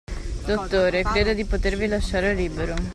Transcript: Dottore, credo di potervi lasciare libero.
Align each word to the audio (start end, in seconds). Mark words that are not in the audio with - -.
Dottore, 0.47 1.03
credo 1.03 1.33
di 1.35 1.45
potervi 1.45 1.85
lasciare 1.85 2.33
libero. 2.33 2.73